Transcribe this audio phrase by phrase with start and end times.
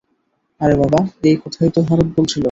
[0.61, 0.99] আরে বাবা,
[1.23, 2.39] এই কথাই তো ভারত বলছিলো।